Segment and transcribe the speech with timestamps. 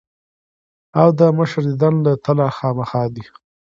[0.99, 3.33] او د مشر ديدن له تلۀ خامخه دي ـ